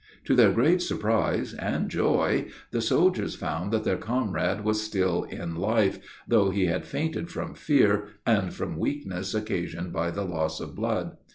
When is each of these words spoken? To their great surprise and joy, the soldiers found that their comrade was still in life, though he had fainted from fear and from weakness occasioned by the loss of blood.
To 0.25 0.33
their 0.35 0.51
great 0.51 0.81
surprise 0.81 1.53
and 1.53 1.87
joy, 1.87 2.47
the 2.71 2.81
soldiers 2.81 3.35
found 3.35 3.71
that 3.71 3.83
their 3.83 3.97
comrade 3.97 4.63
was 4.63 4.81
still 4.81 5.25
in 5.25 5.55
life, 5.55 5.99
though 6.27 6.49
he 6.49 6.65
had 6.65 6.87
fainted 6.87 7.29
from 7.29 7.53
fear 7.53 8.05
and 8.25 8.51
from 8.51 8.77
weakness 8.79 9.35
occasioned 9.35 9.93
by 9.93 10.09
the 10.09 10.25
loss 10.25 10.59
of 10.59 10.73
blood. 10.75 11.17